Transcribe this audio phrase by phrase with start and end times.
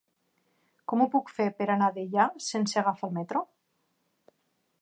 [0.91, 3.47] Com ho puc fer per anar a Deià sense agafar el metro?